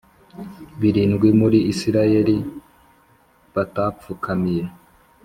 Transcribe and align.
birindwi 0.79 1.29
muri 1.39 1.57
Isirayeli 1.73 2.37
batapfukamiye 3.53 4.63